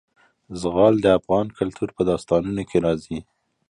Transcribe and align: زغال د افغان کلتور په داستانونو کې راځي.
زغال 0.61 0.95
د 1.01 1.07
افغان 1.19 1.47
کلتور 1.59 1.89
په 1.97 2.01
داستانونو 2.09 2.61
کې 2.69 2.77
راځي. 2.85 3.19